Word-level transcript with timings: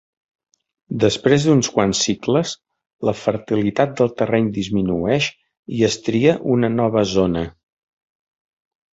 Després 1.01 1.43
d'uns 1.47 1.67
quants 1.73 1.99
cicles, 2.05 2.53
la 3.09 3.13
fertilitat 3.23 3.93
del 3.99 4.09
terreny 4.21 4.47
disminueix 4.55 5.27
i 5.81 5.85
es 5.89 5.99
tria 6.07 6.33
una 6.55 6.71
nova 6.79 7.05
zona. 7.13 7.45